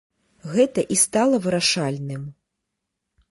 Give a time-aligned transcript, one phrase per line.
[0.53, 2.23] Гэта і стала вырашальным.